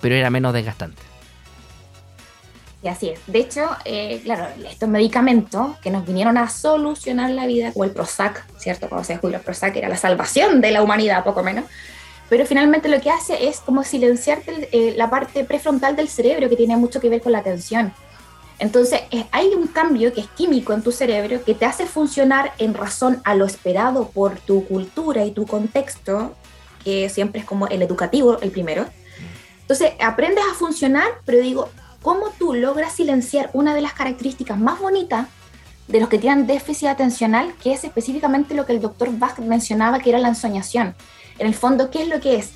pero 0.00 0.14
era 0.14 0.30
menos 0.30 0.52
desgastante. 0.52 1.11
Y 2.82 2.88
así 2.88 3.10
es. 3.10 3.20
De 3.26 3.38
hecho, 3.38 3.68
eh, 3.84 4.20
claro, 4.24 4.48
estos 4.68 4.88
medicamentos 4.88 5.78
que 5.78 5.90
nos 5.90 6.04
vinieron 6.04 6.36
a 6.36 6.48
solucionar 6.48 7.30
la 7.30 7.46
vida, 7.46 7.72
como 7.72 7.84
el 7.84 7.92
Prozac, 7.92 8.44
¿cierto? 8.58 8.88
Cuando 8.88 9.04
se 9.04 9.12
descubrió 9.12 9.38
el 9.38 9.44
Prozac 9.44 9.76
era 9.76 9.88
la 9.88 9.96
salvación 9.96 10.60
de 10.60 10.72
la 10.72 10.82
humanidad, 10.82 11.22
poco 11.22 11.44
menos. 11.44 11.64
Pero 12.28 12.44
finalmente 12.44 12.88
lo 12.88 13.00
que 13.00 13.10
hace 13.10 13.46
es 13.46 13.60
como 13.60 13.84
silenciarte 13.84 14.68
eh, 14.72 14.94
la 14.96 15.10
parte 15.10 15.44
prefrontal 15.44 15.94
del 15.94 16.08
cerebro 16.08 16.48
que 16.48 16.56
tiene 16.56 16.76
mucho 16.76 17.00
que 17.00 17.08
ver 17.08 17.20
con 17.20 17.32
la 17.32 17.38
atención. 17.38 17.92
Entonces, 18.58 19.00
hay 19.32 19.48
un 19.48 19.66
cambio 19.66 20.12
que 20.12 20.20
es 20.20 20.28
químico 20.28 20.72
en 20.72 20.82
tu 20.82 20.92
cerebro 20.92 21.42
que 21.44 21.54
te 21.54 21.64
hace 21.64 21.84
funcionar 21.84 22.52
en 22.58 22.74
razón 22.74 23.20
a 23.24 23.34
lo 23.34 23.44
esperado 23.44 24.08
por 24.08 24.38
tu 24.38 24.64
cultura 24.66 25.24
y 25.24 25.32
tu 25.32 25.46
contexto, 25.46 26.34
que 26.84 27.08
siempre 27.08 27.40
es 27.40 27.46
como 27.46 27.66
el 27.66 27.82
educativo, 27.82 28.38
el 28.40 28.50
primero. 28.50 28.86
Entonces, 29.62 29.92
aprendes 30.00 30.44
a 30.50 30.54
funcionar, 30.54 31.08
pero 31.24 31.40
digo, 31.40 31.70
cómo 32.02 32.30
tú 32.38 32.54
logras 32.54 32.92
silenciar 32.92 33.50
una 33.52 33.74
de 33.74 33.80
las 33.80 33.94
características 33.94 34.58
más 34.58 34.80
bonitas 34.80 35.28
de 35.88 36.00
los 36.00 36.08
que 36.08 36.18
tienen 36.18 36.46
déficit 36.46 36.88
atencional, 36.88 37.54
que 37.62 37.72
es 37.72 37.84
específicamente 37.84 38.54
lo 38.54 38.66
que 38.66 38.72
el 38.72 38.80
doctor 38.80 39.08
Bach 39.18 39.38
mencionaba, 39.38 40.00
que 40.00 40.10
era 40.10 40.18
la 40.18 40.28
ensoñación. 40.28 40.94
En 41.38 41.46
el 41.46 41.54
fondo, 41.54 41.90
¿qué 41.90 42.02
es 42.02 42.08
lo 42.08 42.20
que 42.20 42.36
es? 42.36 42.52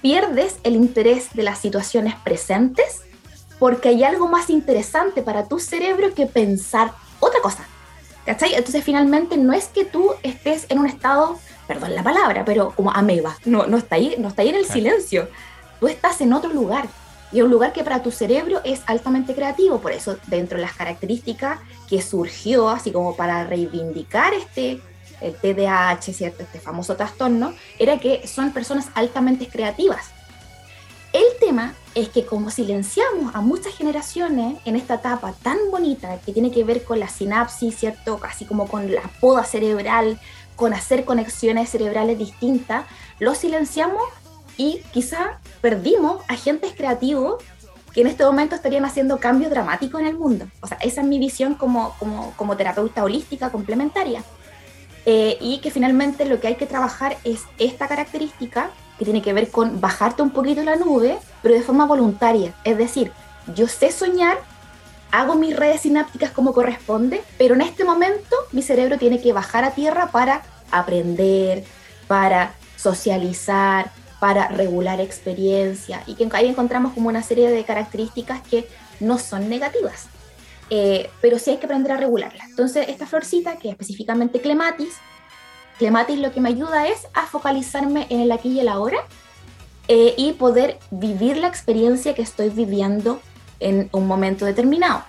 Pierdes 0.00 0.56
el 0.64 0.76
interés 0.76 1.28
de 1.34 1.42
las 1.42 1.58
situaciones 1.58 2.14
presentes 2.16 3.02
porque 3.58 3.88
hay 3.88 4.04
algo 4.04 4.28
más 4.28 4.50
interesante 4.50 5.22
para 5.22 5.46
tu 5.46 5.58
cerebro 5.58 6.12
que 6.14 6.26
pensar 6.26 6.92
otra 7.20 7.40
cosa. 7.40 7.64
¿Cachai? 8.26 8.54
Entonces 8.54 8.82
finalmente 8.82 9.36
no 9.36 9.52
es 9.52 9.66
que 9.66 9.84
tú 9.84 10.12
estés 10.22 10.66
en 10.70 10.78
un 10.78 10.86
estado, 10.86 11.38
perdón 11.66 11.94
la 11.94 12.02
palabra, 12.02 12.44
pero 12.44 12.72
como 12.74 12.90
ameba, 12.90 13.36
no, 13.44 13.66
no, 13.66 13.76
está, 13.76 13.96
ahí, 13.96 14.14
no 14.18 14.28
está 14.28 14.42
ahí 14.42 14.48
en 14.48 14.54
el 14.54 14.64
silencio, 14.64 15.28
tú 15.78 15.88
estás 15.88 16.20
en 16.22 16.32
otro 16.32 16.50
lugar 16.50 16.88
y 17.34 17.42
un 17.42 17.50
lugar 17.50 17.72
que 17.72 17.82
para 17.82 18.00
tu 18.00 18.12
cerebro 18.12 18.60
es 18.64 18.82
altamente 18.86 19.34
creativo. 19.34 19.80
Por 19.80 19.90
eso, 19.90 20.16
dentro 20.28 20.56
de 20.56 20.62
las 20.62 20.74
características 20.74 21.58
que 21.88 22.00
surgió, 22.00 22.68
así 22.68 22.92
como 22.92 23.16
para 23.16 23.44
reivindicar 23.44 24.32
este, 24.32 24.80
el 25.20 25.34
TDAH, 25.34 26.12
¿cierto? 26.12 26.44
este 26.44 26.60
famoso 26.60 26.94
trastorno, 26.94 27.52
era 27.80 27.98
que 27.98 28.26
son 28.28 28.52
personas 28.52 28.86
altamente 28.94 29.48
creativas. 29.48 30.12
El 31.12 31.24
tema 31.40 31.74
es 31.96 32.08
que 32.08 32.24
como 32.24 32.50
silenciamos 32.50 33.34
a 33.34 33.40
muchas 33.40 33.74
generaciones 33.74 34.56
en 34.64 34.76
esta 34.76 34.94
etapa 34.94 35.32
tan 35.42 35.58
bonita 35.72 36.18
que 36.24 36.32
tiene 36.32 36.52
que 36.52 36.62
ver 36.62 36.84
con 36.84 37.00
la 37.00 37.08
sinapsis, 37.08 37.76
¿cierto? 37.76 38.18
Casi 38.18 38.44
como 38.44 38.68
con 38.68 38.94
la 38.94 39.02
poda 39.20 39.42
cerebral, 39.42 40.20
con 40.54 40.72
hacer 40.72 41.04
conexiones 41.04 41.68
cerebrales 41.70 42.16
distintas, 42.16 42.86
lo 43.18 43.34
silenciamos 43.34 44.02
y 44.56 44.80
quizá 44.92 45.40
perdimos 45.60 46.22
agentes 46.28 46.72
creativos 46.76 47.42
que 47.92 48.00
en 48.00 48.08
este 48.08 48.24
momento 48.24 48.56
estarían 48.56 48.84
haciendo 48.84 49.18
cambios 49.18 49.50
dramáticos 49.50 50.00
en 50.00 50.08
el 50.08 50.18
mundo. 50.18 50.46
O 50.60 50.66
sea, 50.66 50.76
esa 50.78 51.00
es 51.00 51.06
mi 51.06 51.18
visión 51.18 51.54
como, 51.54 51.94
como, 51.98 52.32
como 52.36 52.56
terapeuta 52.56 53.04
holística 53.04 53.50
complementaria. 53.50 54.22
Eh, 55.06 55.36
y 55.40 55.58
que 55.58 55.70
finalmente 55.70 56.24
lo 56.24 56.40
que 56.40 56.48
hay 56.48 56.54
que 56.56 56.66
trabajar 56.66 57.16
es 57.24 57.42
esta 57.58 57.86
característica 57.86 58.70
que 58.98 59.04
tiene 59.04 59.22
que 59.22 59.32
ver 59.32 59.50
con 59.50 59.80
bajarte 59.80 60.22
un 60.22 60.30
poquito 60.30 60.62
la 60.62 60.76
nube, 60.76 61.18
pero 61.42 61.54
de 61.54 61.62
forma 61.62 61.86
voluntaria. 61.86 62.54
Es 62.64 62.78
decir, 62.78 63.12
yo 63.54 63.68
sé 63.68 63.92
soñar, 63.92 64.38
hago 65.12 65.34
mis 65.34 65.54
redes 65.54 65.82
sinápticas 65.82 66.30
como 66.30 66.52
corresponde, 66.52 67.22
pero 67.38 67.54
en 67.54 67.60
este 67.60 67.84
momento 67.84 68.34
mi 68.50 68.62
cerebro 68.62 68.98
tiene 68.98 69.20
que 69.20 69.32
bajar 69.32 69.64
a 69.64 69.72
tierra 69.72 70.08
para 70.10 70.42
aprender, 70.70 71.64
para 72.08 72.54
socializar, 72.76 73.92
para 74.20 74.48
regular 74.48 75.00
experiencia 75.00 76.02
y 76.06 76.14
que 76.14 76.28
ahí 76.32 76.48
encontramos 76.48 76.92
como 76.92 77.08
una 77.08 77.22
serie 77.22 77.50
de 77.50 77.64
características 77.64 78.40
que 78.42 78.68
no 79.00 79.18
son 79.18 79.48
negativas, 79.48 80.06
eh, 80.70 81.10
pero 81.20 81.38
sí 81.38 81.50
hay 81.50 81.56
que 81.58 81.66
aprender 81.66 81.92
a 81.92 81.96
regularlas. 81.96 82.48
Entonces, 82.48 82.88
esta 82.88 83.06
florcita, 83.06 83.56
que 83.56 83.68
es 83.68 83.72
específicamente 83.72 84.40
clematis, 84.40 84.94
clematis 85.78 86.18
lo 86.18 86.32
que 86.32 86.40
me 86.40 86.50
ayuda 86.50 86.88
es 86.88 87.06
a 87.12 87.26
focalizarme 87.26 88.06
en 88.10 88.20
el 88.20 88.32
aquí 88.32 88.50
y 88.50 88.60
el 88.60 88.68
ahora 88.68 88.98
eh, 89.88 90.14
y 90.16 90.32
poder 90.32 90.78
vivir 90.90 91.36
la 91.36 91.48
experiencia 91.48 92.14
que 92.14 92.22
estoy 92.22 92.48
viviendo 92.48 93.20
en 93.60 93.88
un 93.92 94.06
momento 94.06 94.46
determinado. 94.46 95.04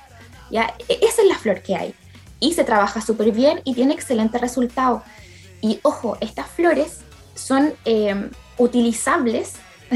¿ya? 0.51 0.73
E-, 0.89 0.99
esa 1.01 1.21
es 1.21 1.27
la 1.27 1.37
flor 1.37 1.61
que 1.61 1.75
hay. 1.75 1.95
Y 2.39 2.53
se 2.53 2.63
trabaja 2.63 3.01
súper 3.01 3.31
bien 3.31 3.61
y 3.63 3.73
tiene 3.73 3.93
excelente 3.93 4.37
resultado. 4.37 5.03
Y 5.61 5.79
ojo, 5.83 6.17
estas 6.19 6.47
flores 6.47 6.99
son 7.33 7.73
eh, 7.85 8.29
utilizables 8.57 9.53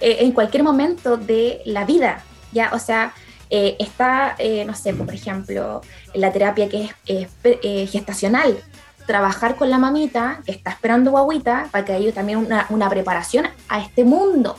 eh, 0.00 0.16
en 0.20 0.32
cualquier 0.32 0.62
momento 0.62 1.16
de 1.16 1.60
la 1.64 1.84
vida, 1.84 2.22
¿ya? 2.52 2.70
O 2.72 2.78
sea, 2.78 3.12
eh, 3.50 3.76
está, 3.78 4.36
eh, 4.38 4.64
no 4.64 4.74
sé, 4.74 4.94
por 4.94 5.12
ejemplo, 5.12 5.82
la 6.14 6.32
terapia 6.32 6.68
que 6.68 6.90
es 7.06 7.90
gestacional, 7.90 8.58
trabajar 9.06 9.56
con 9.56 9.68
la 9.68 9.78
mamita 9.78 10.40
que 10.46 10.52
está 10.52 10.70
esperando 10.70 11.10
guaguita 11.10 11.68
para 11.70 11.84
que 11.84 11.92
haya 11.92 12.12
también 12.12 12.38
una, 12.38 12.66
una 12.70 12.88
preparación 12.88 13.46
a 13.68 13.80
este 13.80 14.04
mundo, 14.04 14.56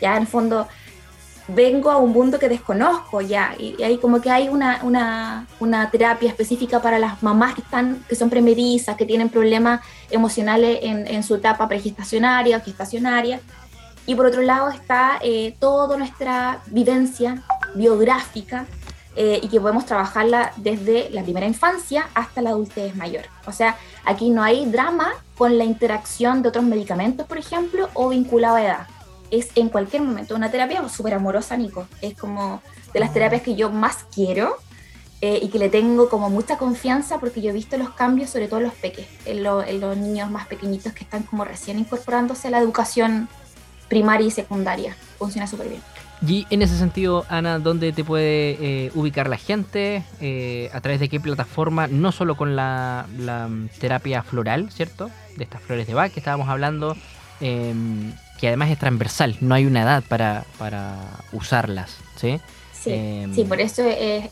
ya 0.00 0.16
en 0.16 0.22
el 0.22 0.28
fondo 0.28 0.68
vengo 1.54 1.90
a 1.90 1.96
un 1.96 2.12
mundo 2.12 2.38
que 2.38 2.48
desconozco 2.48 3.20
ya, 3.20 3.54
y, 3.58 3.82
ahí 3.82 3.98
como 3.98 4.20
que 4.20 4.30
hay 4.30 4.48
una, 4.48 4.80
una, 4.82 5.46
una, 5.58 5.90
terapia 5.90 6.28
específica 6.28 6.80
para 6.80 6.98
las 6.98 7.22
mamás 7.22 7.54
que, 7.54 7.62
están, 7.62 8.04
que 8.08 8.14
son 8.14 8.30
premerizas, 8.30 8.96
que 8.96 9.06
tienen 9.06 9.28
problemas 9.28 9.80
emocionales 10.10 10.80
en, 10.82 11.06
en 11.06 11.22
su 11.22 11.34
etapa 11.34 11.68
pregestacionaria 11.68 12.58
o 12.58 12.60
gestacionaria. 12.60 13.40
Y 14.06 14.14
por 14.14 14.26
otro 14.26 14.42
lado 14.42 14.70
está 14.70 15.18
eh, 15.22 15.54
toda 15.58 15.96
nuestra 15.96 16.60
vivencia 16.66 17.42
biográfica 17.74 18.66
eh, 19.14 19.40
y 19.42 19.48
que 19.48 19.60
podemos 19.60 19.86
trabajarla 19.86 20.52
desde 20.56 21.10
la 21.10 21.22
primera 21.22 21.46
infancia 21.46 22.08
hasta 22.14 22.42
la 22.42 22.50
adultez 22.50 22.96
mayor. 22.96 23.24
O 23.46 23.52
sea, 23.52 23.76
aquí 24.04 24.30
no 24.30 24.42
hay 24.42 24.66
drama 24.66 25.12
con 25.36 25.58
la 25.58 25.64
interacción 25.64 26.42
de 26.42 26.48
otros 26.48 26.64
medicamentos, 26.64 27.26
por 27.26 27.38
ejemplo, 27.38 27.88
o 27.94 28.08
vinculado 28.08 28.56
a 28.56 28.64
edad 28.64 28.86
es 29.30 29.50
en 29.54 29.68
cualquier 29.68 30.02
momento. 30.02 30.34
Una 30.34 30.50
terapia 30.50 30.86
súper 30.88 31.14
amorosa, 31.14 31.56
Nico. 31.56 31.86
Es 32.00 32.14
como 32.14 32.62
de 32.92 33.00
las 33.00 33.12
terapias 33.12 33.42
que 33.42 33.54
yo 33.54 33.70
más 33.70 34.04
quiero 34.12 34.56
eh, 35.22 35.38
y 35.42 35.48
que 35.48 35.58
le 35.58 35.68
tengo 35.68 36.08
como 36.08 36.30
mucha 36.30 36.56
confianza 36.56 37.20
porque 37.20 37.42
yo 37.42 37.50
he 37.50 37.52
visto 37.52 37.76
los 37.76 37.90
cambios, 37.90 38.30
sobre 38.30 38.48
todo 38.48 38.60
en 38.60 38.66
los 38.66 38.74
peques, 38.74 39.06
en, 39.26 39.42
los 39.42 39.96
niños 39.96 40.30
más 40.30 40.46
pequeñitos 40.46 40.92
que 40.94 41.04
están 41.04 41.24
como 41.24 41.44
recién 41.44 41.78
incorporándose 41.78 42.48
a 42.48 42.50
la 42.52 42.58
educación 42.58 43.28
primaria 43.88 44.26
y 44.26 44.30
secundaria. 44.30 44.96
Funciona 45.18 45.46
súper 45.46 45.68
bien. 45.68 45.82
Y 46.26 46.46
en 46.50 46.62
ese 46.62 46.76
sentido, 46.76 47.24
Ana, 47.28 47.58
¿dónde 47.58 47.92
te 47.92 48.04
puede 48.04 48.56
eh, 48.60 48.92
ubicar 48.94 49.28
la 49.28 49.36
gente? 49.38 50.04
Eh, 50.20 50.70
¿A 50.72 50.80
través 50.80 51.00
de 51.00 51.08
qué 51.08 51.18
plataforma? 51.18 51.86
No 51.86 52.12
solo 52.12 52.36
con 52.36 52.56
la, 52.56 53.06
la, 53.18 53.48
terapia 53.78 54.22
floral, 54.22 54.70
¿cierto? 54.70 55.10
De 55.36 55.44
estas 55.44 55.62
flores 55.62 55.86
de 55.86 55.94
Bach 55.94 56.12
que 56.12 56.20
estábamos 56.20 56.48
hablando, 56.48 56.94
em, 57.40 58.12
que 58.40 58.48
además 58.48 58.70
es 58.70 58.78
transversal, 58.78 59.36
no 59.40 59.54
hay 59.54 59.66
una 59.66 59.82
edad 59.82 60.02
para, 60.08 60.44
para 60.58 60.96
usarlas, 61.32 61.96
¿sí? 62.16 62.40
Sí, 62.72 62.92
em, 62.92 63.34
sí, 63.34 63.44
por 63.44 63.60
eso 63.60 63.82
es, 63.86 64.30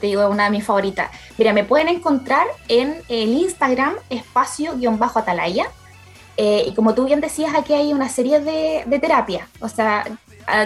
te 0.00 0.06
digo, 0.06 0.28
una 0.28 0.44
de 0.44 0.50
mis 0.50 0.64
favoritas. 0.64 1.10
Mira, 1.36 1.52
me 1.52 1.64
pueden 1.64 1.88
encontrar 1.88 2.46
en 2.68 2.96
el 3.08 3.30
Instagram 3.30 3.94
espacio-atalaya. 4.10 5.66
Eh, 6.36 6.66
y 6.68 6.74
como 6.74 6.94
tú 6.94 7.04
bien 7.04 7.20
decías, 7.20 7.54
aquí 7.54 7.74
hay 7.74 7.92
una 7.92 8.08
serie 8.08 8.40
de, 8.40 8.84
de 8.86 8.98
terapias. 9.00 9.48
O 9.60 9.68
sea, 9.68 10.04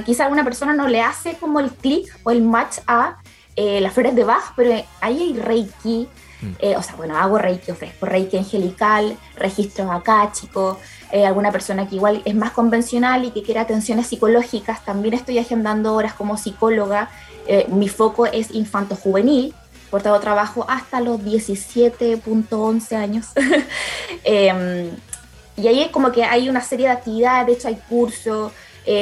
quizá 0.04 0.26
a 0.26 0.28
una 0.28 0.44
persona 0.44 0.74
no 0.74 0.86
le 0.88 1.00
hace 1.00 1.34
como 1.34 1.60
el 1.60 1.70
clic 1.70 2.14
o 2.24 2.30
el 2.30 2.42
match 2.42 2.78
a 2.86 3.16
eh, 3.56 3.80
las 3.80 3.92
flores 3.92 4.14
de 4.14 4.24
Bach, 4.24 4.52
pero 4.54 4.72
ahí 5.00 5.20
hay 5.20 5.32
Reiki, 5.32 6.08
Mm. 6.40 6.52
Eh, 6.58 6.76
o 6.76 6.82
sea, 6.82 6.94
bueno, 6.96 7.16
hago 7.16 7.38
reiki, 7.38 7.70
ofrezco 7.70 8.06
reiki 8.06 8.36
angelical, 8.36 9.16
registros 9.36 9.90
acáchicos, 9.90 10.78
eh, 11.10 11.26
alguna 11.26 11.50
persona 11.50 11.88
que 11.88 11.96
igual 11.96 12.22
es 12.24 12.34
más 12.34 12.52
convencional 12.52 13.24
y 13.24 13.30
que 13.30 13.42
quiere 13.42 13.60
atenciones 13.60 14.06
psicológicas, 14.06 14.84
también 14.84 15.14
estoy 15.14 15.38
agendando 15.38 15.94
horas 15.94 16.14
como 16.14 16.36
psicóloga. 16.36 17.10
Eh, 17.46 17.66
mi 17.70 17.88
foco 17.88 18.26
es 18.26 18.50
infanto-juvenil, 18.54 19.54
por 19.90 20.02
trabajo 20.02 20.66
hasta 20.68 21.00
los 21.00 21.20
17.11 21.20 22.96
años. 22.96 23.28
Em, 24.24 24.90
y 25.56 25.66
ahí 25.66 25.88
como 25.90 26.12
que 26.12 26.24
hay 26.24 26.48
una 26.48 26.60
serie 26.60 26.86
de 26.86 26.92
actividades, 26.92 27.46
de 27.46 27.52
hecho 27.54 27.68
hay 27.68 27.76
cursos, 27.88 28.52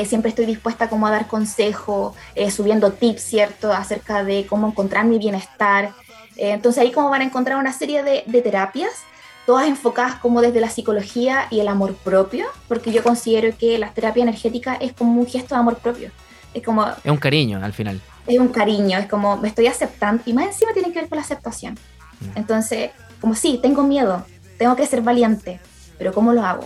siempre 0.04 0.30
estoy 0.30 0.46
dispuesta 0.46 0.88
como 0.88 1.06
a 1.06 1.10
dar 1.10 1.28
consejos, 1.28 2.14
subiendo 2.50 2.92
tips, 2.92 3.22
¿cierto?, 3.22 3.72
acerca 3.72 4.24
de 4.24 4.46
cómo 4.46 4.68
encontrar 4.68 5.04
mi 5.04 5.18
bienestar, 5.18 5.84
eh, 5.84 6.05
entonces 6.36 6.82
ahí 6.82 6.92
como 6.92 7.10
van 7.10 7.22
a 7.22 7.24
encontrar 7.24 7.58
una 7.58 7.72
serie 7.72 8.02
de, 8.02 8.42
terapias, 8.42 8.90
todas 9.46 9.66
enfocadas 9.68 10.16
como 10.16 10.40
desde 10.40 10.60
la 10.60 10.70
psicología 10.70 11.46
y 11.50 11.60
el 11.60 11.68
amor 11.68 11.94
propio, 11.94 12.46
porque 12.68 12.92
yo 12.92 13.02
considero 13.02 13.56
que 13.56 13.78
la 13.78 13.92
terapia 13.92 14.22
energética 14.22 14.74
es 14.74 14.92
como 14.92 15.20
un 15.20 15.26
gesto 15.26 15.54
de 15.54 15.60
amor 15.60 15.78
propio. 15.78 16.10
Es 16.52 16.62
como... 16.62 16.86
Es 16.86 17.10
un 17.10 17.16
cariño 17.16 17.62
al 17.62 17.72
final. 17.72 18.00
Es 18.26 18.38
un 18.38 18.48
cariño, 18.48 18.98
es 18.98 19.06
como 19.06 19.36
me 19.36 19.48
estoy 19.48 19.66
aceptando 19.66 20.22
y 20.26 20.32
más 20.32 20.46
encima 20.46 20.72
tiene 20.72 20.92
que 20.92 21.00
ver 21.00 21.08
con 21.08 21.16
la 21.16 21.22
aceptación. 21.22 21.74
Mm. 22.20 22.38
Entonces, 22.38 22.90
como 23.20 23.34
sí, 23.34 23.58
tengo 23.62 23.82
miedo, 23.82 24.24
tengo 24.58 24.74
que 24.74 24.86
ser 24.86 25.02
valiente, 25.02 25.60
pero 25.98 26.12
¿cómo 26.12 26.32
lo 26.32 26.42
hago? 26.42 26.64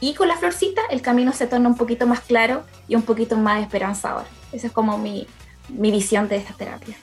Y 0.00 0.14
con 0.14 0.28
la 0.28 0.36
florcita 0.36 0.82
el 0.90 1.00
camino 1.00 1.32
se 1.32 1.46
torna 1.46 1.68
un 1.68 1.76
poquito 1.76 2.06
más 2.06 2.20
claro 2.20 2.64
y 2.88 2.94
un 2.94 3.02
poquito 3.02 3.36
más 3.36 3.62
esperanzador. 3.62 4.24
Esa 4.52 4.66
es 4.66 4.72
como 4.72 4.98
mi, 4.98 5.26
mi 5.68 5.90
visión 5.90 6.28
de 6.28 6.36
esta 6.36 6.54
terapia. 6.54 6.96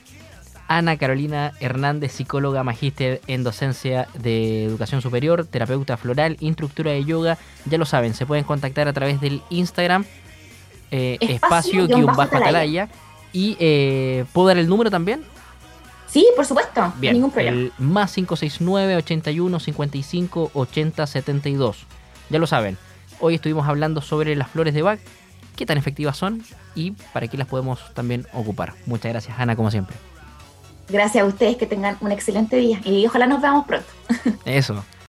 Ana 0.68 0.96
Carolina 0.96 1.52
Hernández, 1.60 2.12
psicóloga, 2.12 2.64
magíster 2.64 3.20
en 3.26 3.44
docencia 3.44 4.08
de 4.14 4.64
educación 4.64 5.02
superior, 5.02 5.46
terapeuta 5.46 5.96
floral, 5.96 6.36
instructora 6.40 6.92
de 6.92 7.04
yoga. 7.04 7.38
Ya 7.66 7.78
lo 7.78 7.84
saben, 7.84 8.14
se 8.14 8.26
pueden 8.26 8.44
contactar 8.44 8.88
a 8.88 8.92
través 8.92 9.20
del 9.20 9.42
Instagram 9.50 10.04
eh, 10.90 11.18
espacio-atalaya. 11.20 12.88
Y 13.32 13.56
eh, 13.60 14.24
¿puedo 14.32 14.48
dar 14.48 14.58
el 14.58 14.68
número 14.68 14.90
también? 14.90 15.24
Sí, 16.06 16.26
por 16.36 16.44
supuesto, 16.44 16.92
Bien, 16.98 17.14
ningún 17.14 17.30
problema. 17.30 17.56
El 17.56 17.72
más 17.78 18.12
569 18.12 18.96
81 18.96 19.60
55 19.60 20.50
80 20.52 21.06
72. 21.06 21.86
Ya 22.28 22.38
lo 22.38 22.46
saben, 22.46 22.76
hoy 23.18 23.36
estuvimos 23.36 23.66
hablando 23.66 24.02
sobre 24.02 24.36
las 24.36 24.50
flores 24.50 24.74
de 24.74 24.82
Bach, 24.82 25.00
qué 25.56 25.64
tan 25.64 25.78
efectivas 25.78 26.18
son 26.18 26.42
y 26.74 26.90
para 27.14 27.28
qué 27.28 27.38
las 27.38 27.46
podemos 27.46 27.94
también 27.94 28.26
ocupar. 28.34 28.74
Muchas 28.84 29.10
gracias, 29.10 29.38
Ana, 29.38 29.56
como 29.56 29.70
siempre. 29.70 29.96
Gracias 30.88 31.24
a 31.24 31.26
ustedes, 31.26 31.56
que 31.56 31.66
tengan 31.66 31.96
un 32.00 32.12
excelente 32.12 32.56
día 32.56 32.80
y 32.84 33.06
ojalá 33.06 33.26
nos 33.26 33.40
veamos 33.40 33.66
pronto. 33.66 33.86
Eso. 34.44 34.84